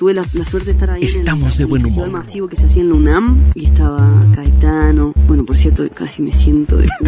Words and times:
tuve 0.00 0.14
la, 0.14 0.24
suerte 0.24 0.64
de 0.64 0.72
estar 0.72 0.90
ahí 0.90 1.02
Estamos 1.02 1.42
en 1.42 1.50
el, 1.52 1.58
de 1.58 1.64
buen 1.66 1.84
humor. 1.84 2.10
masivo 2.10 2.48
que 2.48 2.56
se 2.56 2.64
hacía 2.64 2.80
en 2.80 2.88
la 2.88 2.94
UNAM 2.94 3.50
y 3.54 3.66
estaba 3.66 3.98
Caetano. 4.34 5.12
Bueno, 5.26 5.44
por 5.44 5.54
cierto, 5.54 5.84
casi 5.92 6.22
me 6.22 6.32
siento 6.32 6.78
de 6.78 6.88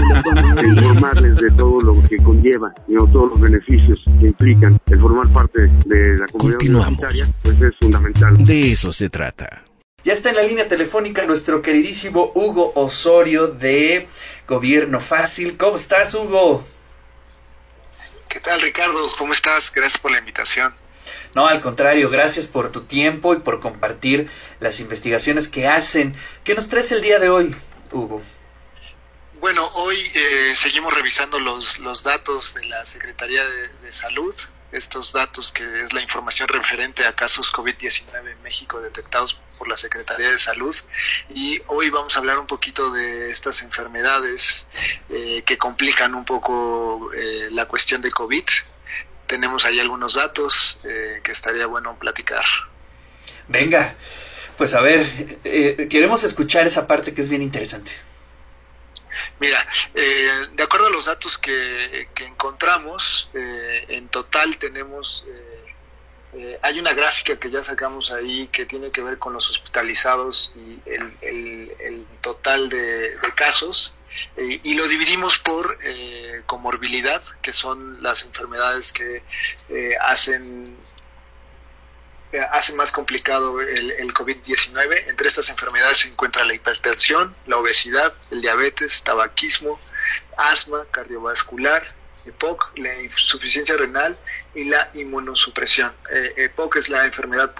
informarles 0.67 1.37
de 1.37 1.51
todo 1.53 1.81
lo 1.81 2.03
que 2.03 2.19
conlleva, 2.19 2.75
y 2.87 2.95
todos 2.97 3.31
los 3.31 3.41
beneficios 3.41 3.99
que 4.21 4.27
implican 4.27 4.79
el 4.91 5.01
formar 5.01 5.33
parte 5.33 5.71
de 5.87 6.19
la 6.19 6.27
comunidad 6.27 6.61
universitaria, 6.61 7.29
pues 7.43 7.63
es 7.63 7.73
fundamental. 7.81 8.45
De 8.45 8.73
eso 8.73 8.93
se 8.93 9.09
trata. 9.09 9.65
Ya 10.05 10.13
está 10.13 10.29
en 10.29 10.37
la 10.37 10.43
línea 10.43 10.69
telefónica 10.69 11.25
nuestro 11.25 11.63
queridísimo 11.63 12.33
Hugo 12.35 12.73
Osorio 12.75 13.47
de 13.47 14.07
Gobierno 14.47 15.01
Fácil. 15.01 15.57
¿Cómo 15.57 15.77
estás, 15.77 16.13
Hugo? 16.13 16.63
¿Qué 18.29 18.39
tal, 18.41 18.61
Ricardo? 18.61 18.99
¿Cómo 19.17 19.33
estás? 19.33 19.73
Gracias 19.75 19.99
por 19.99 20.11
la 20.11 20.19
invitación. 20.19 20.82
No, 21.35 21.47
al 21.47 21.61
contrario, 21.61 22.11
gracias 22.11 22.47
por 22.47 22.71
tu 22.73 22.83
tiempo 22.83 23.33
y 23.33 23.39
por 23.39 23.61
compartir 23.61 24.29
las 24.61 24.81
investigaciones 24.81 25.49
que 25.49 25.67
hacen. 25.67 26.15
¿Qué 26.45 26.55
nos 26.55 26.69
traes 26.69 26.93
el 26.93 27.01
día 27.01 27.19
de 27.19 27.31
hoy, 27.31 27.55
Hugo? 27.91 28.23
Bueno, 29.41 29.67
hoy 29.75 29.99
eh, 30.15 30.53
seguimos 30.55 30.95
revisando 30.95 31.39
los, 31.39 31.79
los 31.79 32.03
datos 32.03 32.55
de 32.55 32.65
la 32.67 32.85
Secretaría 32.87 33.45
de 33.47 33.93
Salud 33.93 34.35
estos 34.73 35.13
datos 35.13 35.53
que 35.53 35.85
es 35.85 35.93
la 35.93 36.01
información 36.01 36.49
referente 36.49 37.05
a 37.07 37.13
casos 37.13 37.53
COVID-19 37.53 38.33
en 38.33 38.43
México 38.43 38.81
detectados 38.81 39.39
por 39.59 39.69
la 39.69 39.77
Secretaría 39.77 40.31
de 40.31 40.39
Salud 40.39 40.75
y 41.29 41.61
hoy 41.67 41.91
vamos 41.91 42.17
a 42.17 42.21
hablar 42.21 42.39
un 42.39 42.47
poquito 42.47 42.91
de 42.91 43.31
estas 43.31 43.61
enfermedades 43.63 44.65
eh, 45.11 45.43
que 45.45 45.59
complican 45.59 46.15
un 46.15 46.25
poco 46.25 47.13
eh, 47.15 47.49
la 47.51 47.67
cuestión 47.69 48.01
de 48.01 48.11
COVID. 48.11 48.45
Tenemos 49.33 49.65
ahí 49.65 49.81
algunos 49.81 50.13
datos 50.13 50.79
eh, 50.85 51.23
que 51.25 51.33
estaría 51.33 51.65
bueno 51.65 51.97
platicar. 51.99 52.45
Venga, 53.49 53.95
pues 54.59 54.75
a 54.75 54.83
ver, 54.83 55.07
queremos 55.89 56.23
escuchar 56.23 56.67
esa 56.67 56.87
parte 56.87 57.15
que 57.15 57.23
es 57.23 57.31
bien 57.31 57.41
interesante. 57.41 57.93
Mira, 59.41 59.67
eh, 59.95 60.49
de 60.53 60.63
acuerdo 60.63 60.89
a 60.89 60.91
los 60.91 61.07
datos 61.07 61.39
que, 61.39 62.09
encontramos, 62.21 63.31
eh, 63.33 63.87
en 63.89 64.09
total 64.09 64.59
tenemos, 64.59 65.25
eh, 66.35 66.59
hay 66.63 66.79
una 66.79 66.93
gráfica 66.93 67.41
que 67.41 67.51
ya 67.51 67.63
sacamos 67.63 68.11
ahí 68.11 68.49
que 68.49 68.67
tiene 68.67 68.91
que 68.91 69.03
ver 69.03 69.19
con 69.19 69.33
los 69.33 69.51
hospitalizados 69.51 70.53
y 70.55 70.79
el, 70.87 72.07
total 72.21 72.69
de, 72.69 73.17
casos, 73.35 73.93
y 74.37 74.75
lo 74.75 74.87
dividimos 74.89 75.39
por 75.39 75.79
comorbilidad, 76.47 77.23
que 77.43 77.53
son 77.53 78.03
las 78.03 78.23
enfermedades 78.23 78.93
que 78.93 79.23
hacen 80.01 80.77
hace 82.51 82.73
más 82.73 82.91
complicado 82.91 83.61
el, 83.61 83.91
el 83.91 84.15
COVID-19. 84.15 85.09
Entre 85.09 85.29
estas 85.29 85.49
enfermedades 85.51 85.99
se 85.99 86.09
encuentra 86.09 86.45
la 86.45 86.55
hipertensión, 86.55 87.37
la 87.47 87.59
obesidad, 87.59 88.15
el 88.31 88.41
diabetes, 88.41 89.03
tabaquismo, 89.03 89.79
asma, 90.37 90.85
cardiovascular, 90.91 91.95
EPOC, 92.27 92.79
la 92.79 93.03
insuficiencia 93.03 93.77
renal 93.77 94.17
y 94.55 94.65
la 94.65 94.91
inmunosupresión. 94.95 95.93
Eh, 96.11 96.35
EPOC 96.37 96.77
es 96.77 96.89
la 96.89 97.05
enfermedad 97.05 97.55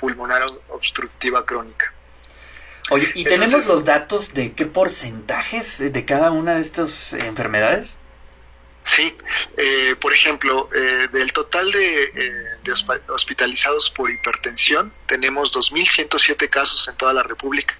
pulmonar 0.00 0.46
obstructiva 0.68 1.44
crónica. 1.46 1.92
Oye, 2.90 3.10
¿y 3.14 3.24
tenemos 3.24 3.66
los 3.66 3.84
datos 3.84 4.32
de 4.34 4.52
qué 4.52 4.66
porcentajes 4.66 5.78
de 5.78 6.04
cada 6.04 6.30
una 6.30 6.54
de 6.54 6.62
estas 6.62 7.12
enfermedades? 7.12 7.96
Sí, 8.88 9.14
eh, 9.58 9.96
por 10.00 10.14
ejemplo, 10.14 10.70
eh, 10.74 11.08
del 11.12 11.30
total 11.32 11.70
de, 11.70 12.04
eh, 12.04 12.72
hospitalizados 13.08 13.90
por 13.90 14.10
hipertensión, 14.10 14.92
tenemos 15.06 15.52
2.107 15.52 16.48
casos 16.48 16.88
en 16.88 16.96
toda 16.96 17.12
la 17.12 17.22
República. 17.22 17.76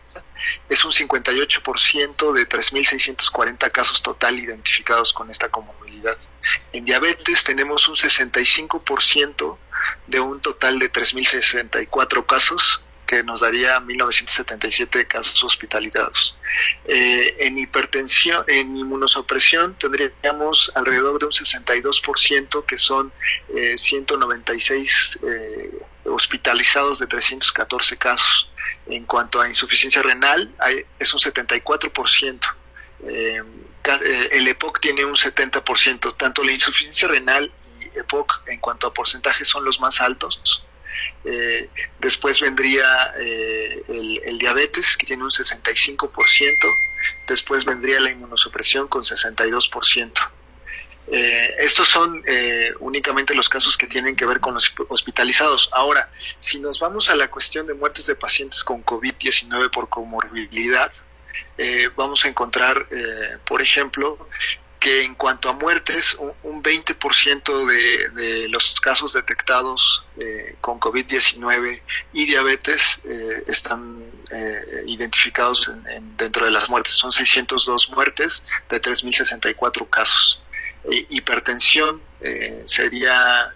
Es 0.68 0.84
un 0.84 0.92
58% 0.92 2.32
de 2.32 2.46
3.640 2.46 3.70
casos 3.70 4.02
total 4.02 4.38
identificados 4.38 5.14
con 5.14 5.30
esta 5.30 5.48
comorbilidad. 5.48 6.16
En 6.72 6.84
diabetes 6.84 7.42
tenemos 7.42 7.88
un 7.88 7.96
65% 7.96 9.56
de 10.06 10.20
un 10.20 10.40
total 10.40 10.78
de 10.78 10.92
3.064 10.92 12.26
casos 12.26 12.82
que 13.08 13.24
nos 13.24 13.40
daría 13.40 13.80
1977 13.80 15.06
casos 15.06 15.42
hospitalizados. 15.42 16.36
Eh, 16.84 17.36
en 17.40 17.58
hipertensión, 17.58 18.44
en 18.46 18.76
inmunosupresión 18.76 19.74
tendríamos 19.78 20.70
alrededor 20.74 21.18
de 21.18 21.26
un 21.26 21.32
62% 21.32 22.66
que 22.66 22.76
son 22.76 23.10
196 23.76 25.18
eh, 25.22 25.26
eh, 25.26 26.08
hospitalizados 26.08 26.98
de 26.98 27.06
314 27.06 27.96
casos. 27.96 28.50
En 28.86 29.04
cuanto 29.06 29.40
a 29.40 29.48
insuficiencia 29.48 30.02
renal, 30.02 30.54
es 30.98 31.14
un 31.14 31.20
74%. 31.20 32.40
el 34.32 34.48
EPOC 34.48 34.80
tiene 34.80 35.06
un 35.06 35.14
70%. 35.14 36.16
Tanto 36.16 36.44
la 36.44 36.52
insuficiencia 36.52 37.08
renal 37.08 37.50
y 37.80 37.98
EPOC 37.98 38.48
en 38.48 38.60
cuanto 38.60 38.86
a 38.86 38.92
porcentaje 38.92 39.46
son 39.46 39.64
los 39.64 39.80
más 39.80 39.98
altos 40.02 40.62
eh, 41.24 41.68
después 42.00 42.40
vendría 42.40 43.14
eh, 43.18 43.82
el, 44.24 44.38
diabetes, 44.38 44.96
que 44.96 45.06
tiene 45.06 45.22
un 45.22 45.30
65%. 45.30 46.10
Después 47.26 47.64
vendría 47.64 48.00
la 48.00 48.10
inmunosupresión 48.10 48.88
con 48.88 49.02
62%. 49.02 50.12
Eh, 51.10 51.54
estos 51.60 51.88
son 51.88 52.22
únicamente 52.80 53.34
los 53.34 53.48
casos 53.48 53.78
que 53.78 53.86
tienen 53.86 54.14
que 54.14 54.26
ver 54.26 54.40
con 54.40 54.54
los 54.54 54.74
hospitalizados. 54.88 55.70
Ahora, 55.72 56.10
si 56.38 56.58
nos 56.60 56.80
vamos 56.80 57.08
a 57.08 57.16
la 57.16 57.30
cuestión 57.30 57.66
de 57.66 57.74
muertes 57.74 58.06
de 58.06 58.14
pacientes 58.14 58.62
con 58.62 58.84
COVID-19 58.84 59.70
por 59.70 59.88
comorbilidad, 59.88 60.92
vamos 61.96 62.24
a 62.24 62.28
encontrar, 62.28 62.86
por 63.44 63.62
ejemplo, 63.62 64.28
que 64.78 65.02
en 65.04 65.14
cuanto 65.14 65.48
a 65.48 65.52
muertes, 65.52 66.16
un, 66.42 66.62
20% 66.62 67.66
de, 67.66 68.08
de, 68.10 68.48
los 68.48 68.78
casos 68.80 69.12
detectados 69.12 70.04
eh, 70.18 70.56
con 70.60 70.78
COVID-19 70.78 71.80
y 72.12 72.26
diabetes 72.26 72.98
eh, 73.04 73.44
están 73.46 74.02
eh, 74.30 74.84
identificados 74.86 75.70
dentro 76.16 76.44
de 76.44 76.50
las 76.50 76.68
muertes. 76.68 76.94
Son 76.94 77.12
602 77.12 77.90
muertes 77.90 78.44
de 78.68 78.80
3.064 78.80 79.88
casos. 79.90 80.42
hipertensión 80.90 82.00
sería 82.64 83.52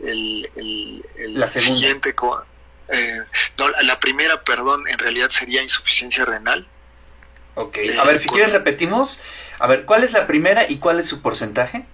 el, 0.00 1.04
la 1.34 1.46
siguiente. 1.46 2.14
no, 3.58 3.68
la 3.82 4.00
primera, 4.00 4.42
perdón, 4.42 4.86
en 4.88 4.98
realidad 4.98 5.30
sería 5.30 5.62
insuficiencia 5.62 6.24
renal 6.24 6.66
Ok, 7.60 7.76
eh, 7.76 7.98
a 7.98 8.04
ver, 8.04 8.18
si 8.18 8.28
quieres 8.28 8.52
repetimos. 8.52 9.20
A 9.58 9.66
ver, 9.66 9.84
¿cuál 9.84 10.02
es 10.02 10.12
la 10.12 10.26
primera 10.26 10.68
y 10.68 10.78
cuál 10.78 10.98
es 10.98 11.06
su 11.06 11.20
porcentaje? 11.20 11.84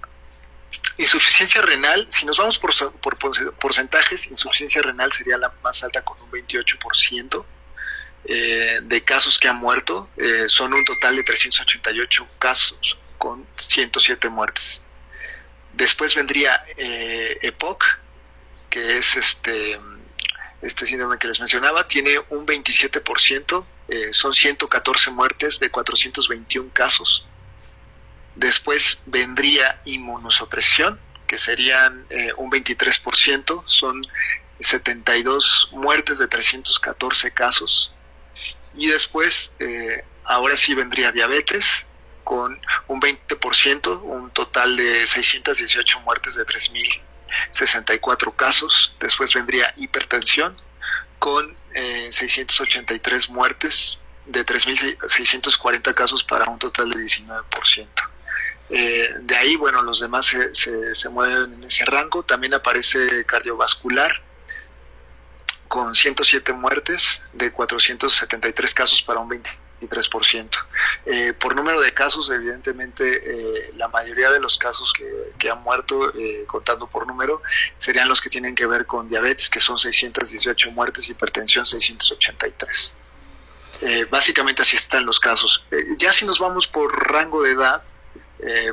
Insuficiencia 0.97 1.61
renal, 1.61 2.07
si 2.09 2.25
nos 2.25 2.39
vamos 2.39 2.59
por, 2.59 2.73
por 3.01 3.19
porcentajes, 3.59 4.29
insuficiencia 4.29 4.81
renal 4.81 5.11
sería 5.11 5.37
la 5.37 5.53
más 5.65 5.83
alta 5.83 6.03
con 6.03 6.17
un 6.23 6.31
28% 6.31 7.45
eh, 8.27 8.79
de 8.81 9.03
casos 9.03 9.41
que 9.41 9.49
han 9.49 9.57
muerto. 9.57 10.09
Eh, 10.17 10.45
son 10.47 10.73
un 10.73 10.85
total 10.85 11.17
de 11.17 11.25
388 11.25 12.29
casos 12.39 12.99
con 13.19 13.45
107 13.57 14.29
muertes. 14.29 14.81
Después 15.73 16.15
vendría 16.15 16.65
EPOC, 16.77 17.85
que 18.71 18.99
es 18.99 19.17
este, 19.17 19.79
este 20.63 20.87
síndrome 20.87 21.19
que 21.19 21.27
les 21.27 21.41
mencionaba, 21.41 21.87
tiene 21.87 22.19
un 22.31 22.47
27%, 22.47 23.65
eh, 23.89 24.09
son 24.13 24.35
114 24.35 25.11
muertes 25.11 25.59
de 25.61 25.71
421 25.71 26.71
casos. 26.73 27.25
Después 28.35 28.99
vendría 29.07 29.81
inmunosupresión, 29.85 31.01
que 31.27 31.39
serían 31.39 32.05
eh, 32.11 32.33
un 32.37 32.51
23%, 32.51 33.65
son 33.67 34.03
72 34.61 35.69
muertes 35.73 36.19
de 36.19 36.29
314 36.29 37.31
casos. 37.31 37.93
Y 38.75 38.89
después, 38.89 39.53
eh, 39.59 40.05
ahora 40.25 40.57
sí 40.57 40.75
vendría 40.75 41.13
diabetes, 41.13 41.87
con 42.25 42.61
un 42.89 43.01
20%, 43.01 44.03
un 44.03 44.31
total 44.31 44.77
de 44.77 45.07
618 45.07 46.01
muertes 46.01 46.35
de 46.35 46.45
3.064 46.45 48.35
casos. 48.35 48.93
Después 48.99 49.33
vendría 49.33 49.73
hipertensión, 49.77 50.57
con 51.21 51.57
683 51.77 53.25
eh, 53.25 53.33
muertes 53.33 53.99
de 54.25 54.45
3.640 54.45 55.95
casos 55.95 56.25
para 56.25 56.51
un 56.51 56.59
total 56.59 56.91
de 56.91 56.99
19%. 56.99 57.87
Eh, 58.69 59.15
de 59.21 59.37
ahí, 59.37 59.57
bueno, 59.57 59.83
los 59.83 60.01
demás 60.01 60.27
se, 60.27 61.09
mueven 61.09 61.55
en 61.55 61.65
ese 61.65 61.85
rango. 61.85 62.23
También 62.23 62.55
aparece 62.55 63.25
cardiovascular 63.25 64.11
con 65.69 65.95
107 65.95 66.53
muertes 66.53 67.21
de 67.33 67.53
473 67.53 68.75
casos 68.75 69.03
para 69.03 69.21
un 69.21 69.29
23%. 69.81 70.51
Eh, 71.07 71.33
por 71.35 71.55
número 71.55 71.81
de 71.81 71.93
casos, 71.93 72.31
evidentemente, 72.31 73.23
eh, 73.25 73.73
la 73.77 73.89
mayoría 73.89 74.31
de 74.31 74.41
los 74.41 74.59
casos 74.59 74.93
que, 74.93 75.33
que 75.39 75.51
han 75.51 75.63
muerto, 75.63 76.15
eh, 76.15 76.45
contando 76.47 76.87
por 76.87 77.07
número, 77.07 77.43
serían 77.79 78.09
los 78.09 78.21
que 78.21 78.31
tienen 78.31 78.55
que 78.55 78.67
ver 78.67 78.87
con 78.87 79.09
diabetes, 79.09 79.51
que 79.51 79.61
son 79.61 79.79
618 79.79 80.71
muertes, 80.73 81.09
hipertensión 81.09 81.67
683. 81.67 82.95
Eh, 83.83 84.07
básicamente 84.09 84.63
así 84.63 84.77
están 84.77 85.05
los 85.05 85.21
casos. 85.21 85.65
Ya 85.99 86.13
si 86.13 86.25
nos 86.25 86.39
vamos 86.39 86.67
por 86.67 87.13
rango 87.13 87.43
de 87.43 87.53
edad, 87.53 87.83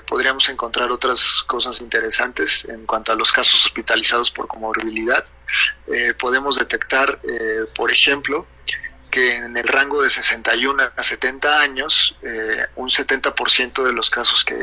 podríamos 0.07 0.49
encontrar 0.49 0.91
otras 0.91 1.43
cosas 1.47 1.79
interesantes 1.79 2.65
en 2.65 2.85
cuanto 2.85 3.13
a 3.13 3.15
los 3.15 3.31
casos 3.31 3.65
hospitalizados 3.65 4.29
por 4.29 4.47
comorbilidad. 4.47 5.25
Podemos 6.19 6.57
detectar, 6.57 7.19
por 7.73 7.91
ejemplo, 7.91 8.45
que 9.13 9.35
en 9.35 9.55
el 9.55 9.67
rango 9.67 10.01
de 10.01 10.09
61 10.09 10.91
a 10.95 11.03
70 11.03 11.59
años, 11.59 12.15
eh, 12.23 12.65
un 12.75 12.89
70% 12.89 13.83
de 13.83 13.93
los 13.93 14.09
casos 14.09 14.43
que 14.43 14.55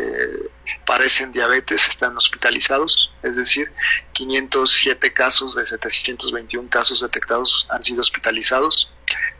padecen 0.84 1.30
diabetes 1.30 1.86
están 1.86 2.16
hospitalizados, 2.16 3.12
es 3.22 3.36
decir, 3.36 3.70
507 4.10 5.12
casos 5.12 5.54
de 5.54 5.64
721 5.64 6.68
casos 6.68 7.00
detectados 7.00 7.68
han 7.70 7.84
sido 7.84 8.00
hospitalizados. 8.00 8.92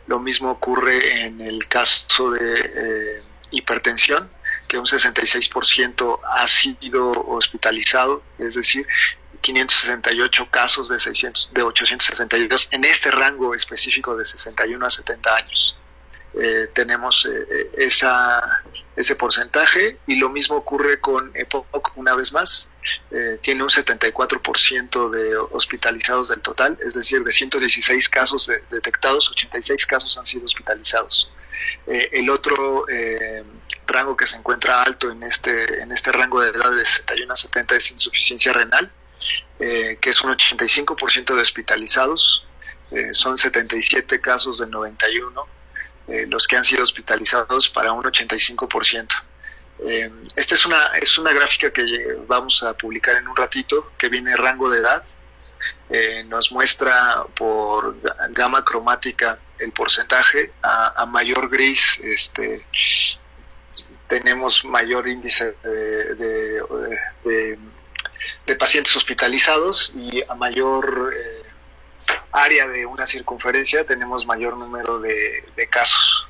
Lo 0.07 0.17
mismo 0.17 0.49
ocurre 0.49 1.25
en 1.25 1.41
el 1.41 1.67
caso 1.67 2.31
de 2.31 2.71
eh, 2.73 3.21
hipertensión, 3.49 4.29
que 4.69 4.79
un 4.79 4.85
66% 4.85 6.19
ha 6.23 6.47
sido 6.47 7.11
hospitalizado, 7.27 8.23
es 8.39 8.55
decir, 8.55 8.87
568 9.41 10.49
casos 10.49 10.89
de 10.89 10.99
600 10.99 11.51
de 11.53 11.63
862 11.63 12.69
en 12.71 12.83
este 12.83 13.11
rango 13.11 13.53
específico 13.55 14.15
de 14.15 14.25
61 14.25 14.85
a 14.85 14.89
70 14.89 15.35
años. 15.35 15.77
Eh, 16.33 16.69
tenemos 16.73 17.27
eh, 17.29 17.71
esa, 17.77 18.63
ese 18.95 19.15
porcentaje 19.15 19.97
y 20.07 20.15
lo 20.15 20.29
mismo 20.29 20.55
ocurre 20.55 20.99
con 21.01 21.31
EPOC 21.33 21.97
una 21.97 22.15
vez 22.15 22.31
más. 22.31 22.67
Eh, 23.11 23.37
tiene 23.41 23.63
un 23.63 23.69
74% 23.69 25.09
de 25.09 25.37
hospitalizados 25.37 26.29
del 26.29 26.41
total, 26.41 26.77
es 26.85 26.93
decir, 26.93 27.23
de 27.23 27.31
116 27.31 28.09
casos 28.09 28.47
de, 28.47 28.63
detectados, 28.71 29.29
86 29.29 29.85
casos 29.85 30.17
han 30.17 30.25
sido 30.25 30.45
hospitalizados. 30.45 31.31
Eh, 31.87 32.09
el 32.13 32.29
otro 32.29 32.87
eh, 32.89 33.43
rango 33.85 34.17
que 34.17 34.25
se 34.25 34.35
encuentra 34.35 34.81
alto 34.81 35.11
en 35.11 35.23
este, 35.23 35.81
en 35.81 35.91
este 35.91 36.11
rango 36.11 36.41
de 36.41 36.49
edad 36.49 36.71
de 36.71 36.85
61 36.85 37.33
a 37.33 37.35
70 37.35 37.75
es 37.75 37.91
insuficiencia 37.91 38.53
renal, 38.53 38.91
eh, 39.59 39.97
que 39.99 40.09
es 40.09 40.21
un 40.21 40.31
85% 40.31 41.35
de 41.35 41.41
hospitalizados, 41.41 42.45
eh, 42.91 43.13
son 43.13 43.37
77 43.37 44.19
casos 44.19 44.59
de 44.59 44.67
91 44.67 45.61
eh, 46.07 46.25
los 46.27 46.47
que 46.47 46.57
han 46.57 46.63
sido 46.63 46.83
hospitalizados 46.83 47.69
para 47.69 47.93
un 47.93 48.03
85%. 48.03 49.07
Eh, 49.85 50.11
esta 50.35 50.55
es 50.55 50.65
una, 50.65 50.87
es 51.01 51.17
una 51.17 51.31
gráfica 51.31 51.71
que 51.71 52.17
vamos 52.27 52.61
a 52.63 52.73
publicar 52.73 53.15
en 53.15 53.27
un 53.27 53.35
ratito, 53.35 53.91
que 53.97 54.09
viene 54.09 54.35
rango 54.35 54.69
de 54.69 54.79
edad. 54.79 55.03
Eh, 55.89 56.23
nos 56.25 56.51
muestra 56.51 57.23
por 57.35 57.95
gama 58.31 58.65
cromática 58.65 59.39
el 59.59 59.71
porcentaje. 59.71 60.51
A, 60.63 61.05
mayor 61.05 61.49
gris 61.49 61.99
este, 62.03 62.65
tenemos 64.09 64.65
mayor 64.65 65.07
índice 65.07 65.55
de, 65.63 67.57
de 68.51 68.57
pacientes 68.57 68.95
hospitalizados 68.95 69.93
y 69.95 70.21
a 70.27 70.35
mayor 70.35 71.13
eh, 71.15 71.43
área 72.33 72.67
de 72.67 72.85
una 72.85 73.05
circunferencia 73.05 73.85
tenemos 73.85 74.25
mayor 74.25 74.57
número 74.57 74.99
de, 74.99 75.45
de 75.55 75.67
casos. 75.67 76.27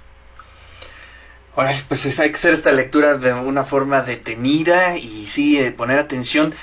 Ay, 1.56 1.84
pues 1.88 2.06
hay 2.20 2.30
que 2.30 2.38
hacer 2.38 2.54
esta 2.54 2.72
lectura 2.72 3.18
de 3.18 3.34
una 3.34 3.64
forma 3.64 4.02
detenida 4.04 4.98
y 4.98 5.26
sí, 5.26 5.60
eh, 5.60 5.72
poner 5.72 5.98
atención. 6.00 6.54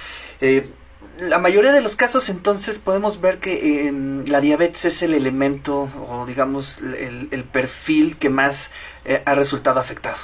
Eh, 0.40 0.70
la 1.18 1.38
mayoría 1.38 1.72
de 1.72 1.80
los 1.80 1.96
casos 1.96 2.28
entonces 2.28 2.78
podemos 2.78 3.20
ver 3.20 3.38
que 3.40 3.88
eh, 3.88 3.92
la 4.26 4.40
diabetes 4.40 4.84
es 4.84 5.02
el 5.02 5.12
elemento 5.12 5.90
o 6.08 6.24
digamos 6.24 6.78
el, 6.78 7.28
el 7.32 7.44
perfil 7.44 8.16
que 8.16 8.30
más 8.30 8.70
eh, 9.04 9.22
ha 9.26 9.34
resultado 9.34 9.80
afectado. 9.80 10.18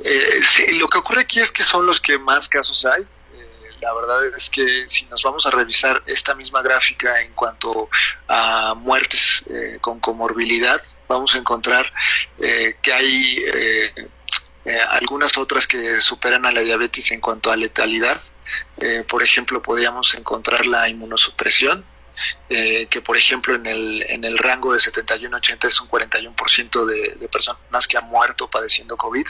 Eh, 0.00 0.40
sí, 0.42 0.66
lo 0.72 0.88
que 0.88 0.98
ocurre 0.98 1.22
aquí 1.22 1.40
es 1.40 1.52
que 1.52 1.62
son 1.62 1.86
los 1.86 2.00
que 2.00 2.18
más 2.18 2.48
casos 2.48 2.84
hay. 2.84 3.06
La 3.80 3.94
verdad 3.94 4.26
es 4.36 4.50
que 4.50 4.88
si 4.88 5.04
nos 5.06 5.22
vamos 5.22 5.46
a 5.46 5.50
revisar 5.50 6.02
esta 6.06 6.34
misma 6.34 6.62
gráfica 6.62 7.20
en 7.20 7.32
cuanto 7.32 7.88
a 8.26 8.74
muertes 8.74 9.44
eh, 9.48 9.78
con 9.80 10.00
comorbilidad, 10.00 10.80
vamos 11.06 11.34
a 11.34 11.38
encontrar 11.38 11.92
eh, 12.38 12.76
que 12.82 12.92
hay 12.92 13.44
eh, 13.46 13.94
algunas 14.90 15.36
otras 15.38 15.66
que 15.66 16.00
superan 16.00 16.44
a 16.44 16.52
la 16.52 16.62
diabetes 16.62 17.10
en 17.12 17.20
cuanto 17.20 17.50
a 17.50 17.56
letalidad. 17.56 18.20
Por 19.08 19.22
ejemplo, 19.22 19.60
podríamos 19.60 20.14
encontrar 20.14 20.66
la 20.66 20.88
inmunosupresión, 20.88 21.84
que 22.48 23.02
por 23.04 23.16
ejemplo 23.16 23.54
en 23.54 23.66
el, 23.66 24.02
en 24.08 24.24
el 24.24 24.38
rango 24.38 24.72
de 24.72 24.78
71-80 24.78 25.66
es 25.66 25.80
un 25.80 25.88
41% 25.88 26.84
de, 26.86 27.16
de 27.18 27.28
personas 27.28 27.86
que 27.86 27.98
han 27.98 28.06
muerto 28.06 28.48
padeciendo 28.48 28.96
COVID. 28.96 29.26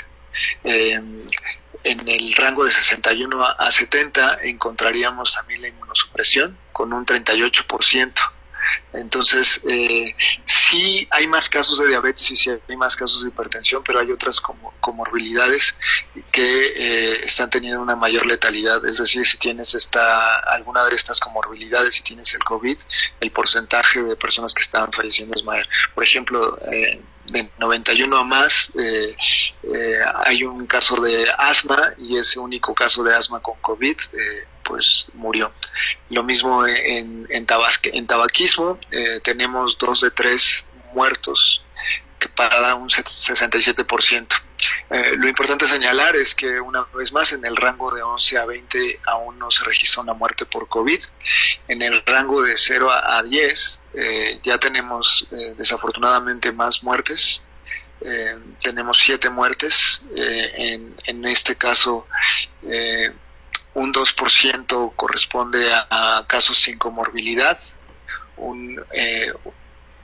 En 1.84 2.06
el 2.08 2.34
rango 2.34 2.64
de 2.64 2.70
61 2.70 3.44
a 3.44 3.70
70 3.70 4.40
encontraríamos 4.42 5.34
también 5.34 5.62
la 5.62 5.69
inmunosupresión 5.69 6.56
con 6.72 6.92
un 6.92 7.06
38%. 7.06 8.12
Entonces, 8.92 9.60
eh, 9.69 10.14
sí 10.44 11.06
hay 11.10 11.26
más 11.26 11.48
casos 11.48 11.78
de 11.78 11.88
diabetes 11.88 12.30
y 12.30 12.36
sí 12.36 12.50
hay 12.50 12.76
más 12.76 12.96
casos 12.96 13.22
de 13.22 13.28
hipertensión, 13.28 13.82
pero 13.84 14.00
hay 14.00 14.10
otras 14.10 14.40
como, 14.40 14.75
comorbilidades 14.80 15.75
que 16.30 16.72
eh, 16.76 17.25
están 17.25 17.50
teniendo 17.50 17.81
una 17.81 17.96
mayor 17.96 18.26
letalidad. 18.26 18.84
Es 18.86 18.98
decir, 18.98 19.26
si 19.26 19.38
tienes 19.38 19.74
esta, 19.74 20.38
alguna 20.40 20.84
de 20.84 20.94
estas 20.94 21.20
comorbilidades, 21.20 21.94
si 21.94 22.02
tienes 22.02 22.32
el 22.34 22.44
COVID, 22.44 22.78
el 23.20 23.31
porcentaje 23.31 24.02
de 24.02 24.16
personas 24.16 24.54
que 24.54 24.62
están 24.62 24.92
falleciendo 24.92 25.34
es 25.36 25.44
mayor. 25.44 25.66
Por 25.94 26.04
ejemplo, 26.04 26.58
eh, 26.70 27.00
de 27.30 27.50
91 27.58 28.16
a 28.16 28.25
más, 28.25 28.70
eh, 28.78 29.16
eh, 29.62 30.00
hay 30.25 30.44
un 30.44 30.66
caso 30.66 31.00
de 31.00 31.30
asma 31.36 31.94
y 31.98 32.16
ese 32.16 32.38
único 32.38 32.75
caso 32.75 33.02
de 33.02 33.14
asma 33.14 33.40
con 33.40 33.56
COVID, 33.60 33.96
eh, 34.12 34.46
pues 34.64 35.06
murió. 35.14 35.52
Lo 36.10 36.22
mismo 36.22 36.66
en, 36.66 37.26
en, 37.30 37.46
tabasque, 37.46 37.90
en 37.92 38.06
tabaquismo, 38.06 38.78
eh, 38.90 39.20
tenemos 39.22 39.78
dos 39.78 40.02
de 40.02 40.10
tres 40.10 40.66
muertos 40.92 41.62
que 42.19 42.28
para 42.28 42.75
un 42.75 42.88
67%. 42.88 44.26
Eh, 44.90 45.12
lo 45.16 45.28
importante 45.28 45.66
señalar 45.66 46.16
es 46.16 46.34
que 46.34 46.60
una 46.60 46.82
vez 46.94 47.12
más 47.12 47.32
en 47.32 47.44
el 47.44 47.56
rango 47.56 47.94
de 47.94 48.02
11 48.02 48.38
a 48.38 48.44
20 48.44 49.00
aún 49.06 49.38
no 49.38 49.50
se 49.50 49.64
registra 49.64 50.02
una 50.02 50.14
muerte 50.14 50.44
por 50.46 50.69
COVID. 50.69 51.00
En 51.69 51.82
el 51.82 52.02
rango 52.04 52.42
de 52.42 52.56
0 52.56 52.90
a 52.90 53.22
10 53.22 53.78
eh, 54.00 54.38
ya 54.44 54.58
tenemos 54.58 55.26
eh, 55.32 55.54
desafortunadamente 55.58 56.52
más 56.52 56.84
muertes. 56.84 57.43
Eh, 58.00 58.38
tenemos 58.60 58.98
siete 58.98 59.28
muertes. 59.28 60.00
En, 60.14 60.94
en, 61.05 61.24
este 61.24 61.56
caso, 61.56 62.06
un 63.74 63.93
2% 63.93 64.93
corresponde 64.94 65.72
a, 65.72 66.19
a, 66.19 66.26
casos 66.28 66.58
sin 66.58 66.78
comorbilidad. 66.78 67.58
Un, 68.36 68.81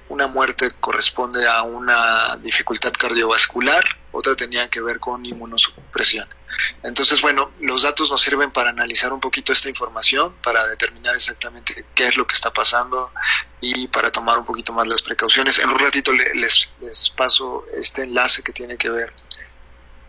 una 0.09 0.27
muerte 0.27 0.73
corresponde 0.81 1.47
a 1.47 1.63
una 1.63 2.37
dificultad 2.43 2.93
cardiovascular, 2.93 3.85
otra 4.15 4.37
tenía 4.37 4.71
que 4.71 4.81
ver 4.81 5.01
con 5.01 5.27
inmunosupresión. 5.27 6.29
Entonces, 6.83 7.21
bueno, 7.21 7.51
los 7.61 7.83
datos 7.83 8.11
nos 8.11 8.23
sirven 8.23 8.53
para 8.53 8.71
analizar 8.71 9.13
un 9.13 9.21
poquito 9.21 9.53
esta 9.53 9.69
información, 9.69 10.35
para 10.43 10.67
determinar 10.69 11.15
exactamente 11.17 11.85
qué 11.95 12.07
es 12.07 12.17
lo 12.17 12.27
que 12.27 12.35
está 12.35 12.53
pasando 12.53 13.11
y 13.61 13.89
para 13.89 14.13
tomar 14.13 14.39
un 14.39 14.45
poquito 14.45 14.73
más 14.73 14.87
las 14.87 15.03
precauciones. 15.03 15.59
En 15.59 15.69
un 15.69 15.79
ratito 15.79 16.13
les, 16.13 16.69
les 16.81 17.11
paso 17.11 17.67
este 17.77 18.03
enlace 18.03 18.43
que 18.43 18.53
tiene 18.53 18.77
que 18.77 18.89
ver 18.89 19.13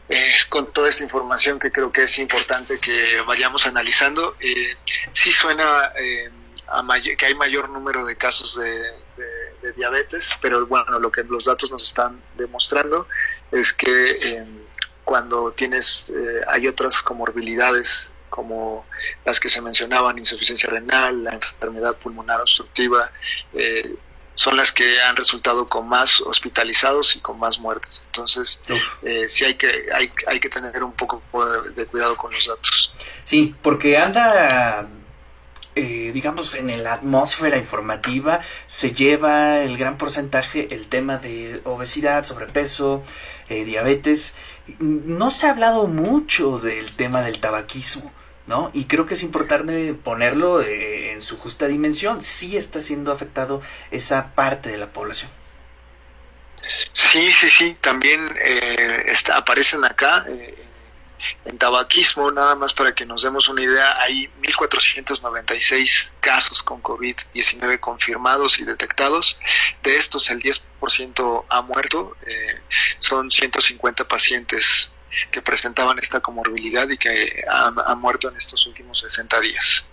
eh, 0.08 0.34
con 0.50 0.72
toda 0.72 0.90
esta 0.90 1.04
información 1.04 1.60
que 1.60 1.72
creo 1.72 1.92
que 1.92 2.04
es 2.04 2.20
importante 2.20 2.80
que 2.80 3.22
vayamos 3.22 3.66
analizando. 3.66 4.36
Eh, 4.40 4.76
sí 5.12 5.32
suena 5.32 5.92
eh, 5.98 6.30
a 6.68 6.84
que 7.18 7.26
hay 7.26 7.34
mayor 7.36 7.70
número 7.70 8.06
de 8.06 8.16
casos 8.16 8.56
de, 8.56 8.82
diabetes, 9.76 10.30
pero 10.42 10.66
bueno, 10.66 11.00
lo 11.00 11.12
que 11.12 11.24
los 11.24 11.46
datos 11.46 11.72
nos 11.72 11.88
están 11.88 12.22
demostrando 12.36 13.08
es 13.52 13.74
que 13.74 14.12
eh, 14.22 14.46
cuando 15.04 15.52
tienes, 15.52 16.10
eh, 16.10 16.42
hay 16.48 16.68
otras 16.68 17.02
comorbilidades 17.02 18.10
como 18.30 18.86
las 19.24 19.40
que 19.40 19.48
se 19.48 19.62
mencionaban, 19.62 20.18
insuficiencia 20.18 20.70
renal, 20.70 21.24
la 21.24 21.32
enfermedad 21.32 21.96
pulmonar 21.96 22.42
obstructiva, 22.42 23.12
eh, 23.54 23.96
son 24.34 24.58
las 24.58 24.74
que 24.74 25.00
han 25.02 25.16
resultado 25.16 25.66
con 25.66 25.88
más 25.88 26.20
hospitalizados 26.20 27.16
y 27.16 27.22
con 27.22 27.40
más 27.40 27.58
muertes. 27.58 28.02
Entonces, 28.08 28.60
eh, 29.02 29.30
sí 29.30 29.46
hay 29.46 29.56
que, 29.56 29.88
hay, 29.94 30.12
hay 30.28 30.40
que 30.42 30.50
tener 30.50 30.84
un 30.84 30.92
poco 30.92 31.22
de, 31.46 31.70
de 31.72 31.86
cuidado 31.86 32.18
con 32.18 32.34
los 32.34 32.46
datos. 32.46 32.92
Sí, 33.24 33.56
porque 33.62 33.98
anda 33.98 34.86
eh, 35.76 36.12
digamos, 36.14 36.56
en 36.56 36.84
la 36.84 36.94
atmósfera 36.94 37.58
informativa 37.58 38.40
se 38.66 38.94
lleva 38.94 39.60
el 39.60 39.78
gran 39.78 39.98
porcentaje 39.98 40.74
el 40.74 40.88
tema 40.88 41.18
de 41.18 41.60
obesidad, 41.66 42.24
sobrepeso, 42.24 43.04
eh, 43.50 43.66
diabetes. 43.66 44.36
No 44.80 45.30
se 45.32 45.48
ha 45.48 45.52
hablado 45.52 45.88
mucho 45.88 46.60
del 46.60 46.96
tema 46.96 47.22
del 47.22 47.40
tabaquismo. 47.40 48.12
¿no? 48.48 48.70
Y 48.74 48.86
creo 48.86 49.08
que 49.08 49.16
es 49.16 49.24
importante 49.24 49.94
ponerlo 49.96 50.62
eh, 50.62 51.12
en 51.12 51.22
su 51.22 51.38
justa 51.38 51.68
dimensión. 51.68 52.22
Sí 52.22 52.56
está 52.56 52.80
siendo 52.80 53.12
afectado 53.12 53.62
esa 53.92 54.34
parte 54.36 54.70
de 54.70 54.78
la 54.78 54.88
población. 54.88 55.32
Sí, 56.94 57.32
sí, 57.32 57.50
sí. 57.50 57.76
También 57.82 58.34
aparecen 59.34 59.84
acá 59.84 60.26
en 61.46 61.58
tabaquismo, 61.58 62.32
nada 62.32 62.56
más 62.56 62.74
para 62.74 62.94
que 62.94 63.06
nos 63.06 63.24
demos 63.24 63.48
una 63.48 63.64
idea, 63.64 63.94
hay 64.02 64.30
1.496 64.42 66.10
casos 66.20 66.62
con 66.64 66.82
COVID-19 66.82 67.80
confirmados 67.80 68.60
y 68.60 68.64
detectados. 68.64 69.38
De 69.84 69.98
estos, 69.98 70.30
el 70.30 70.42
10% 70.42 71.46
ha 71.50 71.62
muerto. 71.62 72.16
Eh, 72.26 72.60
son 73.00 73.32
150 73.32 74.08
pacientes 74.08 74.90
que 75.32 75.42
presentaban 75.42 75.98
esta 76.00 76.20
comorbilidad 76.20 76.90
y 76.90 76.98
que 76.98 77.44
han, 77.50 77.76
muerto 78.00 78.30
en 78.30 78.38
estos 78.38 78.66
últimos 78.68 79.00
60 79.00 79.40
días. 79.40 79.84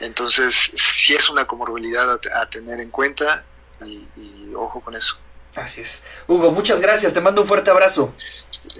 Entonces, 0.00 0.70
sí 0.74 1.14
es 1.14 1.28
una 1.28 1.46
comorbilidad 1.46 2.20
a, 2.32 2.48
tener 2.48 2.80
en 2.80 2.90
cuenta 2.90 3.44
y, 3.84 4.54
ojo 4.54 4.80
con 4.80 4.94
eso. 4.94 5.18
Así 5.54 5.80
es. 5.80 6.02
Hugo, 6.26 6.52
muchas 6.52 6.80
gracias. 6.80 7.12
Te 7.12 7.20
mando 7.20 7.42
un 7.42 7.48
fuerte 7.48 7.70
abrazo. 7.70 8.14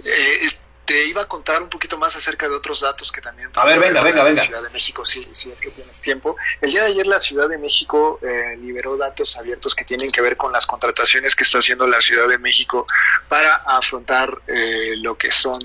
Eh, 0.05 0.49
te 0.89 1.05
iba 1.05 1.21
a 1.21 1.27
contar 1.27 1.61
un 1.61 1.69
poquito 1.69 1.99
más 1.99 2.15
acerca 2.15 2.49
de 2.49 2.55
otros 2.55 2.81
datos 2.81 3.11
que 3.11 3.21
también... 3.21 3.51
A 3.53 3.63
ver, 3.63 3.79
venga, 3.79 4.01
venga, 4.01 4.23
venga. 4.23 4.43
Ciudad 4.43 4.63
de 4.63 4.71
México, 4.71 5.05
sí, 5.05 5.29
sí, 5.33 5.51
es 5.51 5.61
que 5.61 5.69
tienes 5.69 6.01
tiempo. 6.01 6.35
El 6.61 6.71
día 6.71 6.81
de 6.81 6.87
ayer 6.87 7.05
la 7.05 7.19
Ciudad 7.19 7.47
de 7.47 7.59
México 7.59 8.19
eh, 8.23 8.57
liberó 8.59 8.97
datos 8.97 9.37
abiertos 9.37 9.75
que 9.75 9.85
tienen 9.85 10.09
que 10.09 10.19
ver 10.19 10.35
con 10.35 10.51
las 10.51 10.65
contrataciones 10.65 11.35
que 11.35 11.43
está 11.43 11.59
haciendo 11.59 11.85
la 11.85 12.01
Ciudad 12.01 12.27
de 12.27 12.39
México 12.39 12.87
para 13.27 13.57
afrontar 13.67 14.35
eh, 14.47 14.95
lo 14.97 15.15
que 15.15 15.29
son 15.29 15.59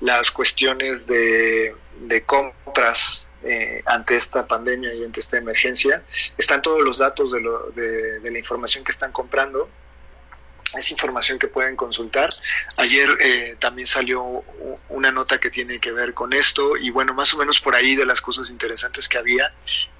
las 0.00 0.30
cuestiones 0.30 1.06
de, 1.06 1.74
compras 2.24 3.26
eh, 3.44 3.82
ante 3.84 4.16
esta 4.16 4.46
pandemia 4.46 4.94
y 4.94 5.04
ante 5.04 5.20
esta 5.20 5.36
emergencia. 5.36 6.02
Están 6.38 6.62
todos 6.62 6.80
los 6.80 6.96
datos 6.96 7.30
de, 7.30 7.40
lo, 7.42 7.70
de 7.72 8.30
la 8.30 8.38
información 8.38 8.84
que 8.84 8.92
están 8.92 9.12
comprando 9.12 9.68
es 10.74 10.90
información 10.90 11.38
que 11.38 11.48
pueden 11.48 11.76
consultar. 11.76 12.30
Ayer 12.76 13.16
eh, 13.20 13.56
también 13.58 13.86
salió 13.86 14.44
una 14.88 15.10
nota 15.10 15.38
que 15.38 15.50
tiene 15.50 15.78
que 15.78 15.92
ver 15.92 16.14
con 16.14 16.32
esto 16.32 16.76
y 16.76 16.90
bueno, 16.90 17.14
más 17.14 17.32
o 17.34 17.36
menos 17.36 17.60
por 17.60 17.74
ahí 17.74 17.96
de 17.96 18.06
las 18.06 18.20
cosas 18.20 18.48
interesantes 18.48 19.08
que 19.08 19.18
había, 19.18 19.52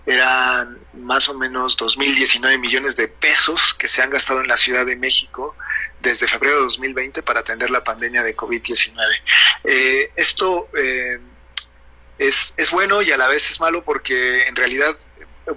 eran 0.06 0.78
más 0.94 1.28
o 1.28 1.34
menos 1.34 1.76
2.019 1.78 2.58
millones 2.58 2.96
de 2.96 3.08
pesos 3.08 3.74
que 3.78 3.88
se 3.88 4.02
han 4.02 4.10
gastado 4.10 4.40
en 4.40 4.48
la 4.48 4.56
Ciudad 4.56 4.86
de 4.86 4.96
México 4.96 5.54
desde 6.00 6.26
febrero 6.26 6.56
de 6.56 6.62
2020 6.64 7.22
para 7.22 7.40
atender 7.40 7.70
la 7.70 7.84
pandemia 7.84 8.22
de 8.22 8.36
COVID-19. 8.36 8.94
Eh, 9.64 10.10
esto 10.16 10.68
eh, 10.76 11.20
es, 12.18 12.52
es 12.56 12.70
bueno 12.70 13.02
y 13.02 13.12
a 13.12 13.16
la 13.16 13.28
vez 13.28 13.50
es 13.50 13.60
malo 13.60 13.84
porque 13.84 14.46
en 14.46 14.56
realidad 14.56 14.96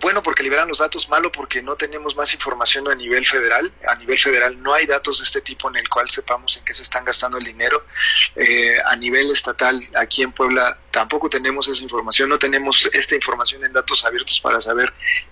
bueno 0.01 0.23
porque 0.23 0.43
liberan 0.43 0.67
los 0.67 0.79
datos, 0.79 1.07
malo 1.09 1.31
porque 1.31 1.61
no 1.61 1.75
tenemos 1.75 2.15
más 2.15 2.33
información 2.33 2.89
a 2.89 2.95
nivel 2.95 3.25
federal. 3.25 3.71
A 3.87 3.95
nivel 3.95 4.17
federal 4.17 4.61
no 4.61 4.73
hay 4.73 4.85
datos 4.85 5.19
de 5.19 5.25
este 5.25 5.41
tipo 5.41 5.69
en 5.69 5.75
el 5.77 5.87
cual 5.87 6.09
sepamos 6.09 6.57
en 6.57 6.65
qué 6.65 6.73
se 6.73 6.83
están 6.83 7.05
gastando 7.05 7.37
el 7.37 7.43
dinero. 7.43 7.85
Eh, 8.35 8.77
a 8.83 8.95
nivel 8.95 9.29
estatal, 9.31 9.79
aquí 9.95 10.23
en 10.23 10.31
Puebla, 10.31 10.77
tampoco 10.91 11.29
tenemos 11.29 11.67
esa 11.67 11.83
información, 11.83 12.29
no 12.29 12.39
tenemos 12.39 12.89
esta 12.93 13.15
información 13.15 13.63
en 13.63 13.73
datos 13.73 14.03
abiertos 14.05 14.39
para 14.39 14.59
saber 14.59 14.91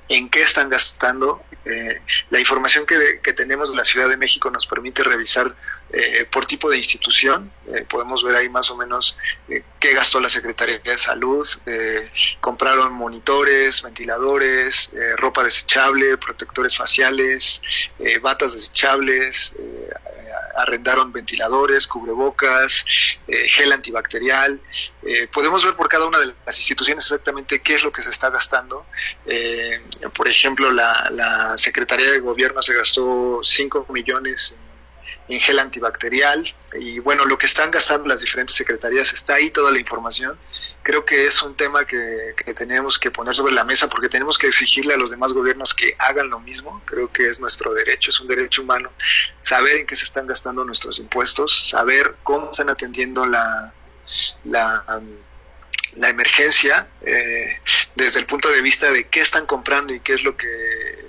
en 0.09 0.29
qué 0.29 0.41
están 0.41 0.69
gastando. 0.69 1.43
Eh, 1.65 2.01
la 2.29 2.39
información 2.39 2.85
que, 2.85 3.19
que 3.23 3.33
tenemos 3.33 3.71
de 3.71 3.77
la 3.77 3.83
Ciudad 3.83 4.07
de 4.07 4.17
México 4.17 4.49
nos 4.51 4.67
permite 4.67 5.03
revisar 5.03 5.55
eh, 5.95 6.25
por 6.25 6.47
tipo 6.47 6.71
de 6.71 6.77
institución. 6.77 7.51
Eh, 7.67 7.85
podemos 7.87 8.23
ver 8.23 8.35
ahí 8.35 8.49
más 8.49 8.71
o 8.71 8.75
menos 8.75 9.15
eh, 9.47 9.61
qué 9.79 9.93
gastó 9.93 10.19
la 10.19 10.29
Secretaría 10.29 10.79
de 10.79 10.97
Salud. 10.97 11.47
compraron 12.41 12.93
monitores, 12.93 13.83
ventiladores, 13.83 14.89
ropa 15.17 15.43
desechable, 15.43 16.17
protectores 16.17 16.75
faciales, 16.75 17.61
batas 18.21 18.53
desechables, 18.53 19.53
arrendaron 20.55 21.11
ventiladores, 21.11 21.87
cubrebocas, 21.87 22.85
gel 23.27 23.71
antibacterial. 23.71 24.59
podemos 25.31 25.63
ver 25.63 25.75
por 25.75 25.89
cada 25.89 26.05
una 26.05 26.19
de 26.19 26.33
las 26.45 26.57
instituciones 26.57 27.05
exactamente 27.05 27.61
qué 27.61 27.75
es 27.75 27.83
lo 27.83 27.91
que 27.91 28.01
se 28.01 28.09
está 28.09 28.29
gastando. 28.29 28.85
por 30.15 30.27
ejemplo, 30.27 30.71
la, 30.71 31.09
la 31.11 31.57
Secretaría 31.57 32.11
de 32.11 32.19
Gobierno 32.19 32.61
se 32.63 32.73
gastó 32.73 33.41
5 33.43 33.87
millones 33.89 34.51
en 34.51 34.72
en 35.27 35.39
gel 35.39 35.59
antibacterial 35.59 36.53
y 36.73 36.99
bueno, 36.99 37.25
lo 37.25 37.37
que 37.37 37.45
están 37.45 37.71
gastando 37.71 38.07
las 38.07 38.21
diferentes 38.21 38.55
secretarías, 38.55 39.13
está 39.13 39.35
ahí 39.35 39.49
toda 39.49 39.71
la 39.71 39.79
información. 39.79 40.37
Creo 40.81 41.05
que 41.05 41.25
es 41.25 41.41
un 41.41 41.55
tema 41.55 41.85
que, 41.85 42.33
tenemos 42.55 42.99
que 42.99 43.11
poner 43.11 43.33
sobre 43.33 43.53
la 43.53 43.63
mesa 43.63 43.87
porque 43.89 44.09
tenemos 44.09 44.37
que 44.37 44.47
exigirle 44.47 44.93
a 44.93 44.97
los 44.97 45.11
demás 45.11 45.33
gobiernos 45.33 45.73
que 45.73 45.95
hagan 45.99 46.29
lo 46.29 46.39
mismo. 46.39 46.81
Creo 46.85 47.11
que 47.11 47.29
es 47.29 47.39
nuestro 47.39 47.73
derecho, 47.73 48.09
es 48.09 48.19
un 48.19 48.27
derecho 48.27 48.61
humano 48.63 48.91
saber 49.41 49.77
en 49.77 49.87
qué 49.87 49.95
se 49.95 50.03
están 50.03 50.27
gastando 50.27 50.65
nuestros 50.65 50.99
impuestos, 50.99 51.69
saber 51.69 52.15
cómo 52.23 52.51
están 52.51 52.69
atendiendo 52.69 53.25
la, 53.25 53.73
la 54.43 54.83
la 55.95 56.09
emergencia 56.09 56.87
eh, 57.05 57.59
desde 57.95 58.19
el 58.19 58.25
punto 58.25 58.49
de 58.49 58.61
vista 58.61 58.91
de 58.91 59.07
qué 59.07 59.19
están 59.19 59.45
comprando 59.45 59.93
y 59.93 59.99
qué 59.99 60.13
es 60.13 60.23
lo 60.23 60.35
que 60.35 61.02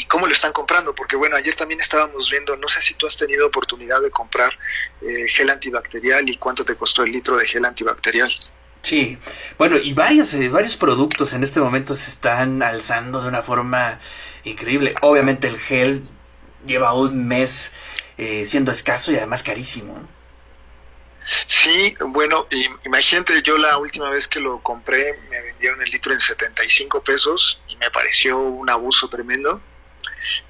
y 0.00 0.06
cómo 0.06 0.26
lo 0.26 0.32
están 0.32 0.52
comprando 0.52 0.94
porque 0.94 1.16
bueno 1.16 1.36
ayer 1.36 1.54
también 1.54 1.80
estábamos 1.80 2.30
viendo 2.30 2.56
no 2.56 2.68
sé 2.68 2.80
si 2.80 2.94
tú 2.94 3.06
has 3.06 3.16
tenido 3.16 3.46
oportunidad 3.46 4.00
de 4.00 4.10
comprar 4.10 4.56
eh, 5.02 5.26
gel 5.28 5.50
antibacterial 5.50 6.28
y 6.28 6.36
cuánto 6.36 6.64
te 6.64 6.74
costó 6.74 7.02
el 7.02 7.12
litro 7.12 7.36
de 7.36 7.46
gel 7.46 7.64
antibacterial. 7.64 8.34
Sí 8.82 9.18
bueno 9.58 9.76
y 9.76 9.92
varios 9.92 10.32
eh, 10.34 10.48
varios 10.48 10.76
productos 10.76 11.34
en 11.34 11.42
este 11.42 11.60
momento 11.60 11.94
se 11.94 12.10
están 12.10 12.62
alzando 12.62 13.20
de 13.20 13.28
una 13.28 13.42
forma 13.42 14.00
increíble. 14.44 14.94
Obviamente 15.02 15.48
el 15.48 15.58
gel 15.58 16.08
lleva 16.66 16.94
un 16.94 17.26
mes 17.26 17.72
siendo 18.44 18.70
escaso 18.70 19.12
y 19.12 19.16
además 19.16 19.42
carísimo. 19.42 20.06
Sí, 21.46 21.94
bueno, 22.00 22.46
imagínate, 22.84 23.42
yo 23.42 23.58
la 23.58 23.78
última 23.78 24.10
vez 24.10 24.26
que 24.26 24.40
lo 24.40 24.60
compré 24.60 25.18
me 25.28 25.40
vendieron 25.40 25.80
el 25.82 25.90
litro 25.90 26.12
en 26.12 26.20
75 26.20 27.02
pesos 27.02 27.60
y 27.68 27.76
me 27.76 27.90
pareció 27.90 28.38
un 28.38 28.68
abuso 28.68 29.08
tremendo. 29.08 29.60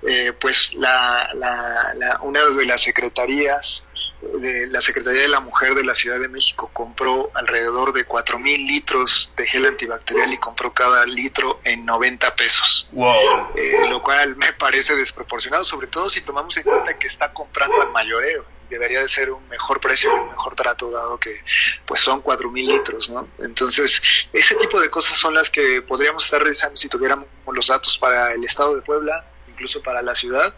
Eh, 0.07 0.33
pues 0.39 0.75
la, 0.75 1.31
la, 1.35 2.19
una 2.23 2.45
de 2.45 2.67
las 2.67 2.83
secretarías 2.83 3.83
de 4.23 4.67
la 4.67 4.81
Secretaría 4.81 5.23
de 5.23 5.29
la 5.29 5.41
Mujer 5.41 5.75
de 5.75 5.83
la 5.83 5.95
Ciudad 5.95 6.19
de 6.19 6.29
México 6.29 6.71
compró 6.73 7.31
alrededor 7.35 7.93
de 7.93 8.05
4 8.05 8.39
mil 8.39 8.67
litros 8.67 9.31
de 9.37 9.47
gel 9.47 9.65
antibacterial 9.65 10.33
y 10.33 10.37
compró 10.39 10.75
cada 10.75 11.07
litro 11.07 11.61
en 11.65 11.87
90 11.87 12.37
pesos. 12.37 12.87
Wow. 12.93 13.49
Eh, 13.57 13.87
lo 13.89 14.03
cual 14.03 14.37
me 14.37 14.53
parece 14.53 14.95
desproporcionado, 14.95 15.65
sobre 15.65 15.87
todo 15.87 16.11
si 16.11 16.21
tomamos 16.21 16.57
en 16.59 16.65
cuenta 16.65 16.99
que 16.99 17.07
está 17.07 17.33
comprando 17.33 17.81
al 17.81 17.93
mayoreo 17.93 18.45
debería 18.71 19.01
de 19.01 19.09
ser 19.09 19.31
un 19.31 19.47
mejor 19.49 19.81
precio 19.81 20.15
un 20.15 20.31
mejor 20.31 20.55
trato 20.55 20.91
dado 20.91 21.19
que 21.19 21.43
pues 21.85 22.01
son 22.01 22.23
cuatro 22.23 22.51
mil 22.51 22.69
litros, 22.69 23.11
¿no? 23.11 23.29
Entonces, 23.41 24.01
ese 24.33 24.55
tipo 24.55 24.81
de 24.81 24.89
cosas 24.89 25.19
son 25.19 25.35
las 25.35 25.51
que 25.51 25.83
podríamos 25.83 26.25
estar 26.25 26.43
revisando 26.43 26.77
si 26.77 26.89
tuviéramos 26.89 27.27
los 27.53 27.67
datos 27.67 27.99
para 27.99 28.33
el 28.33 28.45
estado 28.45 28.77
de 28.77 28.83
Puebla, 28.83 29.25
incluso 29.61 29.83
para 29.83 30.01
la 30.01 30.15
ciudad. 30.15 30.55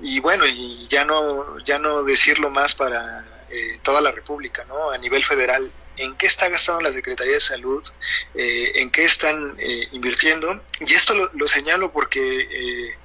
Y 0.00 0.18
bueno, 0.18 0.44
y 0.46 0.86
ya 0.88 1.04
no, 1.04 1.58
ya 1.60 1.78
no 1.78 2.02
decirlo 2.02 2.50
más 2.50 2.74
para 2.74 3.24
eh, 3.50 3.78
toda 3.82 4.00
la 4.00 4.10
República, 4.10 4.64
¿no? 4.64 4.90
A 4.90 4.98
nivel 4.98 5.22
federal, 5.24 5.70
en 5.96 6.16
qué 6.16 6.26
está 6.26 6.48
gastando 6.48 6.80
la 6.80 6.92
Secretaría 6.92 7.34
de 7.34 7.40
Salud, 7.40 7.86
eh, 8.34 8.72
en 8.74 8.90
qué 8.90 9.04
están 9.04 9.54
eh, 9.58 9.86
invirtiendo. 9.92 10.60
Y 10.80 10.92
esto 10.92 11.14
lo, 11.14 11.30
lo 11.34 11.46
señalo 11.46 11.92
porque 11.92 12.96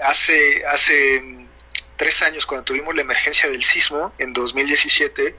hace, 0.00 0.62
hace 0.66 1.46
tres 1.96 2.20
años, 2.20 2.44
cuando 2.44 2.64
tuvimos 2.64 2.94
la 2.94 3.00
emergencia 3.00 3.48
del 3.48 3.64
sismo 3.64 4.12
en 4.18 4.34
2017, 4.34 5.36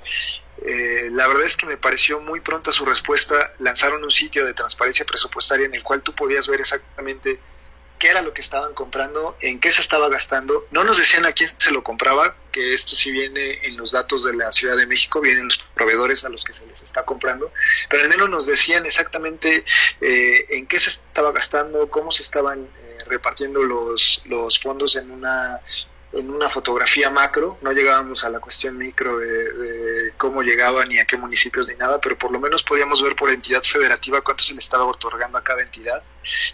eh, 0.63 1.09
la 1.11 1.27
verdad 1.27 1.45
es 1.45 1.57
que 1.57 1.65
me 1.65 1.75
pareció 1.75 2.19
muy 2.19 2.39
pronta 2.39 2.71
su 2.71 2.85
respuesta. 2.85 3.53
Lanzaron 3.59 4.03
un 4.03 4.11
sitio 4.11 4.45
de 4.45 4.53
transparencia 4.53 5.05
presupuestaria 5.05 5.65
en 5.65 5.73
el 5.73 5.83
cual 5.83 6.03
tú 6.03 6.13
podías 6.13 6.47
ver 6.47 6.59
exactamente 6.59 7.39
qué 8.01 8.09
era 8.09 8.23
lo 8.23 8.33
que 8.33 8.41
estaban 8.41 8.73
comprando, 8.73 9.37
en 9.41 9.59
qué 9.59 9.69
se 9.69 9.79
estaba 9.79 10.09
gastando. 10.09 10.65
No 10.71 10.83
nos 10.83 10.97
decían 10.97 11.23
a 11.27 11.33
quién 11.33 11.51
se 11.55 11.71
lo 11.71 11.83
compraba, 11.83 12.35
que 12.51 12.73
esto 12.73 12.95
sí 12.95 13.11
viene 13.11 13.63
en 13.63 13.77
los 13.77 13.91
datos 13.91 14.23
de 14.23 14.33
la 14.33 14.51
Ciudad 14.51 14.75
de 14.75 14.87
México, 14.87 15.21
vienen 15.21 15.45
los 15.45 15.59
proveedores 15.75 16.25
a 16.25 16.29
los 16.29 16.43
que 16.43 16.51
se 16.51 16.65
les 16.65 16.81
está 16.81 17.05
comprando, 17.05 17.53
pero 17.91 18.01
al 18.01 18.09
menos 18.09 18.27
nos 18.27 18.47
decían 18.47 18.87
exactamente 18.87 19.63
eh, 20.01 20.45
en 20.49 20.65
qué 20.65 20.79
se 20.79 20.89
estaba 20.89 21.31
gastando, 21.31 21.91
cómo 21.91 22.11
se 22.11 22.23
estaban 22.23 22.63
eh, 22.63 22.97
repartiendo 23.05 23.61
los, 23.61 24.23
los 24.25 24.59
fondos 24.59 24.95
en 24.95 25.11
una 25.11 25.61
en 26.13 26.29
una 26.29 26.49
fotografía 26.49 27.09
macro, 27.09 27.57
no 27.61 27.71
llegábamos 27.71 28.23
a 28.23 28.29
la 28.29 28.39
cuestión 28.39 28.77
micro 28.77 29.17
de, 29.19 30.13
cómo 30.17 30.43
llegaban 30.43 30.89
ni 30.89 30.99
a 30.99 31.05
qué 31.05 31.15
municipios 31.15 31.67
ni 31.67 31.75
nada, 31.75 32.01
pero 32.01 32.17
por 32.17 32.31
lo 32.31 32.39
menos 32.39 32.63
podíamos 32.63 33.01
ver 33.01 33.15
por 33.15 33.29
entidad 33.29 33.63
federativa 33.63 34.21
cuánto 34.21 34.43
se 34.43 34.53
le 34.53 34.59
estaba 34.59 34.85
otorgando 34.85 35.37
a 35.37 35.43
cada 35.43 35.61
entidad, 35.61 36.03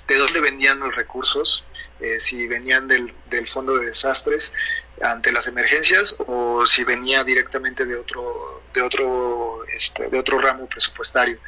de 0.08 0.16
dónde 0.16 0.40
venían 0.40 0.80
los 0.80 0.96
recursos, 0.96 1.66
eh, 2.00 2.20
si 2.20 2.46
venían 2.48 2.88
del, 2.88 3.12
del 3.30 3.48
fondo 3.48 3.76
de 3.78 3.88
desastres 3.88 4.54
ante 5.02 5.32
las 5.32 5.48
emergencias 5.48 6.16
o 6.20 6.64
si 6.66 6.84
venía 6.84 7.24
directamente 7.24 7.86
de 7.86 7.96
otro 7.96 8.62
de 8.74 8.82
otro 8.84 9.64
este, 9.66 10.08
de 10.08 10.20
otro 10.20 10.38
ramo 10.38 10.68
presupuestario. 10.68 11.40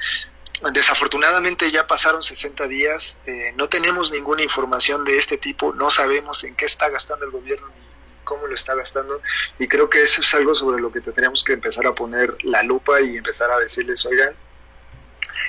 Desafortunadamente 0.74 1.72
ya 1.72 1.88
pasaron 1.88 2.22
60 2.22 2.68
días, 2.68 3.18
eh, 3.26 3.54
no 3.56 3.70
tenemos 3.70 4.12
ninguna 4.12 4.44
información 4.44 5.06
de 5.06 5.18
este 5.18 5.38
tipo, 5.38 5.74
no 5.74 5.90
sabemos 5.90 6.44
en 6.44 6.56
qué 6.56 6.66
está 6.66 6.90
gastando 6.90 7.26
el 7.26 7.32
gobierno 7.32 7.68
ni 7.68 7.89
cómo 8.30 8.46
lo 8.46 8.54
está 8.54 8.76
gastando 8.76 9.20
y 9.58 9.68
creo 9.68 9.90
que 9.90 10.04
eso 10.04 10.22
es 10.22 10.32
algo 10.36 10.54
sobre 10.54 10.80
lo 10.80 10.92
que 10.92 11.02
tendríamos 11.02 11.44
que 11.44 11.54
empezar 11.54 11.88
a 11.88 11.94
poner 11.94 12.38
la 12.44 12.62
lupa 12.62 13.02
y 13.02 13.18
empezar 13.18 13.50
a 13.50 13.58
decirles, 13.58 14.06
oigan, 14.06 14.36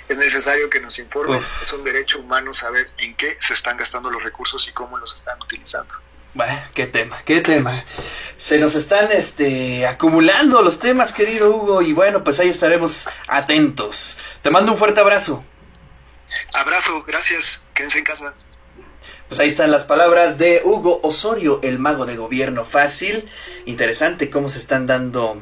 es 0.09 0.17
necesario 0.17 0.71
que 0.71 0.81
nos 0.81 0.99
informen, 0.99 1.43
es 1.63 1.73
un 1.75 1.85
derecho 1.85 2.21
humano 2.21 2.55
saber 2.55 2.87
en 2.97 3.15
qué 3.17 3.37
se 3.39 3.53
están 3.53 3.77
gastando 3.77 4.11
los 4.11 4.23
recursos 4.23 4.67
y 4.67 4.73
cómo 4.73 4.97
los 4.97 5.13
están 5.15 5.41
utilizando. 5.43 5.93
Bueno, 6.33 6.59
qué 6.75 6.87
tema, 6.87 7.19
qué 7.27 7.43
tema. 7.43 7.85
Se 8.39 8.59
nos 8.59 8.75
están 8.75 9.13
este, 9.13 9.87
acumulando 9.87 10.63
los 10.63 10.79
temas, 10.79 11.13
querido 11.13 11.51
Hugo, 11.51 11.83
y 11.83 11.93
bueno, 11.93 12.25
pues 12.25 12.41
ahí 12.41 12.49
estaremos 12.49 13.07
atentos. 13.29 14.19
Te 14.41 14.51
mando 14.51 14.73
un 14.73 14.79
fuerte 14.79 15.01
abrazo. 15.01 15.45
Abrazo, 16.55 17.03
gracias. 17.03 17.61
Quédense 17.75 17.99
en 17.99 18.05
casa. 18.05 18.33
Pues 19.31 19.39
ahí 19.39 19.47
están 19.47 19.71
las 19.71 19.85
palabras 19.85 20.39
de 20.39 20.61
Hugo 20.65 20.99
Osorio, 21.05 21.61
el 21.63 21.79
mago 21.79 22.05
de 22.05 22.17
gobierno 22.17 22.65
fácil. 22.65 23.29
Interesante 23.65 24.29
cómo 24.29 24.49
se 24.49 24.59
están 24.59 24.89
dando 24.89 25.41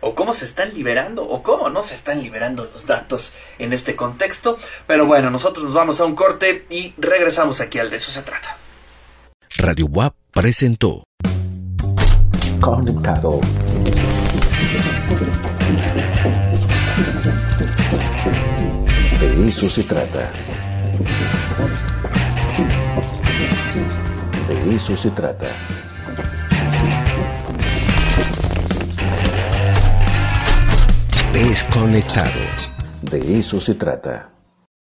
o 0.00 0.14
cómo 0.14 0.32
se 0.32 0.46
están 0.46 0.72
liberando 0.72 1.22
o 1.22 1.42
cómo 1.42 1.68
no 1.68 1.82
se 1.82 1.94
están 1.94 2.22
liberando 2.22 2.64
los 2.64 2.86
datos 2.86 3.34
en 3.58 3.74
este 3.74 3.94
contexto. 3.94 4.56
Pero 4.86 5.04
bueno, 5.04 5.30
nosotros 5.30 5.66
nos 5.66 5.74
vamos 5.74 6.00
a 6.00 6.06
un 6.06 6.14
corte 6.14 6.64
y 6.70 6.94
regresamos 6.96 7.60
aquí 7.60 7.78
al 7.78 7.90
de 7.90 7.96
eso 7.96 8.10
se 8.10 8.22
trata. 8.22 8.56
Radio 9.58 9.84
WAP 9.84 10.14
presentó 10.32 11.04
Conectado. 12.58 13.40
De 19.20 19.46
eso 19.46 19.68
se 19.68 19.82
trata. 19.82 20.32
De 24.48 24.76
eso 24.76 24.96
se 24.96 25.10
trata. 25.10 25.48
Desconectado. 31.32 32.30
De 33.02 33.38
eso 33.38 33.60
se 33.60 33.74
trata. 33.74 34.35